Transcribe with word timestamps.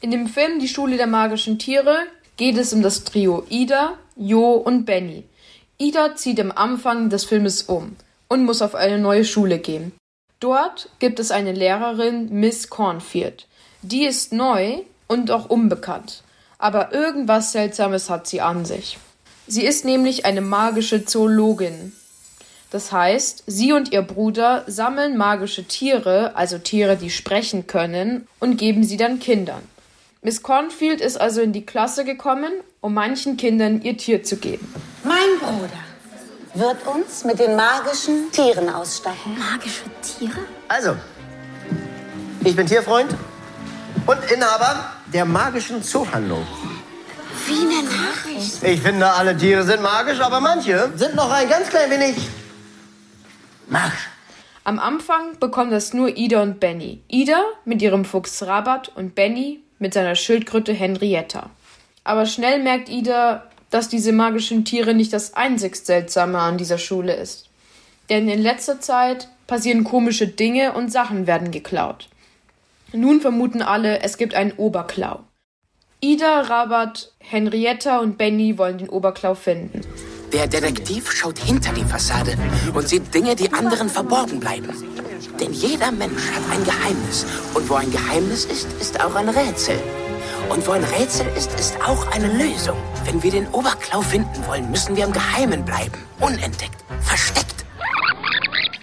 In 0.00 0.12
dem 0.12 0.28
Film 0.28 0.60
Die 0.60 0.68
Schule 0.68 0.96
der 0.96 1.08
magischen 1.08 1.58
Tiere 1.58 1.96
geht 2.36 2.56
es 2.56 2.72
um 2.72 2.82
das 2.82 3.02
Trio 3.02 3.44
Ida, 3.48 3.94
Jo 4.14 4.52
und 4.52 4.84
Benny. 4.84 5.24
Ida 5.76 6.14
zieht 6.14 6.38
am 6.38 6.52
Anfang 6.52 7.10
des 7.10 7.24
Filmes 7.24 7.62
um 7.62 7.96
und 8.28 8.44
muss 8.44 8.62
auf 8.62 8.76
eine 8.76 8.98
neue 8.98 9.24
Schule 9.24 9.58
gehen. 9.58 9.90
Dort 10.38 10.88
gibt 11.00 11.18
es 11.18 11.32
eine 11.32 11.50
Lehrerin, 11.50 12.28
Miss 12.30 12.70
Cornfield. 12.70 13.48
Die 13.82 14.04
ist 14.04 14.32
neu 14.32 14.82
und 15.08 15.32
auch 15.32 15.50
unbekannt. 15.50 16.22
Aber 16.58 16.92
irgendwas 16.92 17.50
Seltsames 17.50 18.08
hat 18.08 18.28
sie 18.28 18.40
an 18.40 18.64
sich. 18.64 18.98
Sie 19.48 19.64
ist 19.64 19.84
nämlich 19.84 20.24
eine 20.24 20.42
magische 20.42 21.06
Zoologin. 21.06 21.92
Das 22.70 22.92
heißt, 22.92 23.42
sie 23.48 23.72
und 23.72 23.90
ihr 23.90 24.02
Bruder 24.02 24.62
sammeln 24.68 25.16
magische 25.16 25.64
Tiere, 25.64 26.36
also 26.36 26.58
Tiere, 26.58 26.96
die 26.96 27.10
sprechen 27.10 27.66
können, 27.66 28.28
und 28.38 28.58
geben 28.58 28.84
sie 28.84 28.96
dann 28.96 29.18
Kindern. 29.18 29.62
Miss 30.20 30.42
Cornfield 30.42 31.00
ist 31.00 31.20
also 31.20 31.40
in 31.40 31.52
die 31.52 31.64
Klasse 31.64 32.04
gekommen, 32.04 32.52
um 32.80 32.92
manchen 32.92 33.36
Kindern 33.36 33.82
ihr 33.82 33.96
Tier 33.96 34.24
zu 34.24 34.36
geben. 34.36 34.66
Mein 35.04 35.38
Bruder 35.38 35.70
wird 36.54 36.84
uns 36.88 37.24
mit 37.24 37.38
den 37.38 37.54
magischen 37.54 38.32
Tieren 38.32 38.68
ausstatten. 38.68 39.38
Magische 39.38 39.84
Tiere? 40.02 40.40
Also, 40.66 40.96
ich 42.44 42.56
bin 42.56 42.66
Tierfreund 42.66 43.14
und 44.06 44.18
Inhaber 44.32 44.90
der 45.12 45.24
magischen 45.24 45.84
Zoohandlung. 45.84 46.44
Wie 47.46 47.60
eine 47.60 47.88
Nachricht. 47.88 48.62
Ich 48.64 48.80
finde, 48.80 49.06
alle 49.06 49.36
Tiere 49.36 49.62
sind 49.62 49.82
magisch, 49.82 50.20
aber 50.20 50.40
manche 50.40 50.90
sind 50.96 51.14
noch 51.14 51.30
ein 51.30 51.48
ganz 51.48 51.68
klein 51.68 51.90
wenig 51.92 52.16
magisch. 53.68 54.08
Am 54.64 54.80
Anfang 54.80 55.38
bekommen 55.38 55.70
das 55.70 55.94
nur 55.94 56.16
Ida 56.16 56.42
und 56.42 56.58
Benny. 56.58 57.04
Ida 57.06 57.40
mit 57.64 57.80
ihrem 57.82 58.04
Fuchs 58.04 58.42
Rabat 58.42 58.88
und 58.96 59.14
Benny 59.14 59.62
mit 59.78 59.94
seiner 59.94 60.14
Schildkröte 60.14 60.72
Henrietta. 60.72 61.50
Aber 62.04 62.26
schnell 62.26 62.62
merkt 62.62 62.88
Ida, 62.88 63.44
dass 63.70 63.88
diese 63.88 64.12
magischen 64.12 64.64
Tiere 64.64 64.94
nicht 64.94 65.12
das 65.12 65.34
einzig 65.34 65.76
Seltsame 65.76 66.38
an 66.38 66.58
dieser 66.58 66.78
Schule 66.78 67.14
ist. 67.14 67.48
Denn 68.08 68.28
in 68.28 68.40
letzter 68.40 68.80
Zeit 68.80 69.28
passieren 69.46 69.84
komische 69.84 70.26
Dinge 70.26 70.72
und 70.72 70.90
Sachen 70.90 71.26
werden 71.26 71.50
geklaut. 71.50 72.08
Nun 72.92 73.20
vermuten 73.20 73.60
alle, 73.60 74.00
es 74.00 74.16
gibt 74.16 74.34
einen 74.34 74.52
Oberklau. 74.52 75.20
Ida, 76.00 76.42
Rabat, 76.42 77.12
Henrietta 77.18 77.98
und 77.98 78.16
Benny 78.16 78.56
wollen 78.56 78.78
den 78.78 78.88
Oberklau 78.88 79.34
finden. 79.34 79.80
Der 80.32 80.46
Detektiv 80.46 81.10
schaut 81.10 81.38
hinter 81.38 81.72
die 81.72 81.84
Fassade 81.84 82.36
und 82.74 82.86
sieht 82.86 83.14
Dinge, 83.14 83.34
die 83.34 83.50
anderen 83.50 83.88
verborgen 83.88 84.40
bleiben. 84.40 84.68
Denn 85.40 85.54
jeder 85.54 85.90
Mensch 85.90 86.22
hat 86.32 86.42
ein 86.52 86.64
Geheimnis. 86.64 87.24
Und 87.54 87.68
wo 87.70 87.74
ein 87.74 87.90
Geheimnis 87.90 88.44
ist, 88.44 88.68
ist 88.78 89.00
auch 89.00 89.14
ein 89.14 89.30
Rätsel. 89.30 89.78
Und 90.50 90.66
wo 90.66 90.72
ein 90.72 90.84
Rätsel 90.84 91.26
ist, 91.34 91.58
ist 91.58 91.80
auch 91.82 92.10
eine 92.12 92.30
Lösung. 92.32 92.76
Wenn 93.04 93.22
wir 93.22 93.30
den 93.30 93.48
Oberklau 93.48 94.02
finden 94.02 94.46
wollen, 94.46 94.70
müssen 94.70 94.96
wir 94.96 95.04
im 95.04 95.12
Geheimen 95.12 95.64
bleiben. 95.64 95.96
Unentdeckt. 96.20 96.84
Versteckt. 97.00 97.64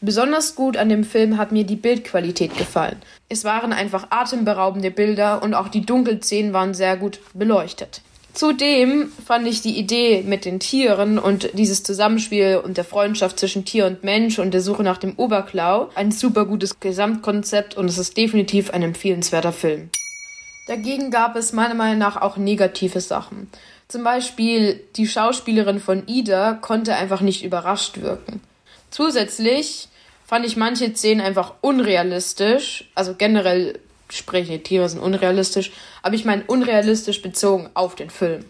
Besonders 0.00 0.54
gut 0.54 0.76
an 0.76 0.88
dem 0.88 1.02
Film 1.02 1.38
hat 1.38 1.50
mir 1.50 1.64
die 1.64 1.76
Bildqualität 1.76 2.56
gefallen. 2.56 3.00
Es 3.28 3.44
waren 3.44 3.72
einfach 3.72 4.08
atemberaubende 4.10 4.92
Bilder 4.92 5.42
und 5.42 5.54
auch 5.54 5.68
die 5.68 5.86
Dunkelszenen 5.86 6.52
waren 6.52 6.74
sehr 6.74 6.96
gut 6.96 7.20
beleuchtet. 7.34 8.02
Zudem 8.34 9.12
fand 9.26 9.46
ich 9.46 9.60
die 9.60 9.78
Idee 9.78 10.22
mit 10.22 10.46
den 10.46 10.58
Tieren 10.58 11.18
und 11.18 11.50
dieses 11.52 11.82
Zusammenspiel 11.82 12.62
und 12.64 12.78
der 12.78 12.84
Freundschaft 12.84 13.38
zwischen 13.38 13.66
Tier 13.66 13.86
und 13.86 14.04
Mensch 14.04 14.38
und 14.38 14.52
der 14.54 14.62
Suche 14.62 14.82
nach 14.82 14.96
dem 14.96 15.14
Oberklau 15.18 15.90
ein 15.94 16.12
super 16.12 16.46
gutes 16.46 16.80
Gesamtkonzept 16.80 17.76
und 17.76 17.86
es 17.86 17.98
ist 17.98 18.16
definitiv 18.16 18.70
ein 18.70 18.82
empfehlenswerter 18.82 19.52
Film. 19.52 19.90
Dagegen 20.66 21.10
gab 21.10 21.36
es 21.36 21.52
meiner 21.52 21.74
Meinung 21.74 21.98
nach 21.98 22.22
auch 22.22 22.38
negative 22.38 23.00
Sachen. 23.00 23.50
Zum 23.88 24.02
Beispiel 24.02 24.80
die 24.96 25.06
Schauspielerin 25.06 25.80
von 25.80 26.04
Ida 26.06 26.54
konnte 26.54 26.94
einfach 26.94 27.20
nicht 27.20 27.44
überrascht 27.44 28.00
wirken. 28.00 28.40
Zusätzlich 28.90 29.88
fand 30.24 30.46
ich 30.46 30.56
manche 30.56 30.94
Szenen 30.94 31.20
einfach 31.20 31.54
unrealistisch, 31.60 32.88
also 32.94 33.14
generell 33.14 33.78
sprechende 34.12 34.62
Tiere 34.62 34.88
sind 34.88 35.00
unrealistisch, 35.00 35.72
aber 36.02 36.14
ich 36.14 36.24
meine 36.24 36.44
unrealistisch 36.46 37.22
bezogen 37.22 37.70
auf 37.74 37.94
den 37.94 38.10
Film. 38.10 38.44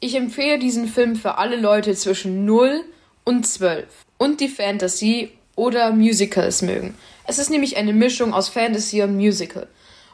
Ich 0.00 0.14
empfehle 0.14 0.58
diesen 0.58 0.86
Film 0.86 1.16
für 1.16 1.38
alle 1.38 1.56
Leute 1.56 1.94
zwischen 1.94 2.44
0 2.44 2.84
und 3.24 3.46
12 3.46 3.86
und 4.16 4.40
die 4.40 4.48
Fantasy 4.48 5.32
oder 5.56 5.90
Musicals 5.92 6.62
mögen. 6.62 6.94
Es 7.26 7.38
ist 7.38 7.50
nämlich 7.50 7.76
eine 7.76 7.92
Mischung 7.92 8.32
aus 8.32 8.48
Fantasy 8.48 9.02
und 9.02 9.16
Musical 9.16 9.68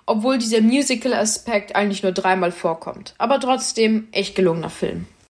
obwohl 0.06 0.38
dieser 0.38 0.60
Musical-Aspekt 0.60 1.76
eigentlich 1.76 2.02
nur 2.02 2.12
dreimal 2.12 2.52
vorkommt. 2.52 3.14
Aber 3.18 3.40
trotzdem 3.40 4.08
echt 4.12 4.34
gelungener 4.34 4.70
Film. 4.70 5.06